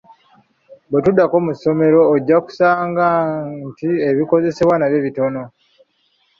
Bwe 0.89 0.99
tuddako 1.05 1.35
mu 1.41 1.45
masomero, 1.49 1.99
ojja 2.13 2.37
kusanga 2.45 3.05
nti 3.67 3.89
ebikozesebwa 4.09 4.75
nabyo 4.77 4.99
bitono. 5.05 5.41